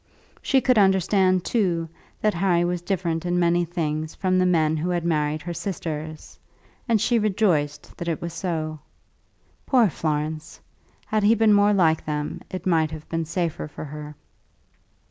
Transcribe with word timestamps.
She 0.41 0.61
could 0.61 0.79
understand, 0.79 1.45
too, 1.45 1.87
that 2.21 2.33
Harry 2.33 2.65
was 2.65 2.81
different 2.81 3.23
in 3.23 3.37
many 3.37 3.63
things 3.65 4.15
from 4.15 4.39
the 4.39 4.47
men 4.47 4.75
who 4.75 4.89
had 4.89 5.05
married 5.05 5.43
her 5.43 5.53
sisters, 5.53 6.39
and 6.89 6.99
she 6.99 7.19
rejoiced 7.19 7.95
that 7.97 8.07
it 8.07 8.19
was 8.19 8.33
so. 8.33 8.79
Poor 9.67 9.89
Florence! 9.91 10.59
Had 11.05 11.21
he 11.21 11.35
been 11.35 11.53
more 11.53 11.71
like 11.75 12.03
them 12.03 12.41
it 12.49 12.65
might 12.65 12.89
have 12.89 13.07
been 13.09 13.25
safer 13.25 13.67
for 13.67 13.85
her. 13.85 14.15